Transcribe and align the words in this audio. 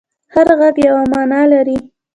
هر 0.33 0.47
غږ 0.59 0.75
یوه 0.87 1.03
معنی 1.11 1.43
لري. 1.53 1.77